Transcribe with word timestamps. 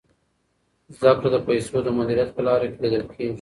زده 0.99 1.11
کړه 1.17 1.29
د 1.33 1.37
پیسو 1.47 1.77
د 1.83 1.87
مدیریت 1.97 2.29
په 2.33 2.41
لاره 2.47 2.67
کي 2.71 2.77
لیدل 2.83 3.03
کیږي. 3.13 3.29